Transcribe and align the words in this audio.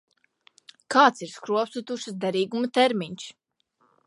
Kāds 0.95 1.21
ir 1.27 1.31
skropstu 1.33 1.85
tušas 1.93 2.19
derīguma 2.25 2.73
termiņš? 2.79 3.33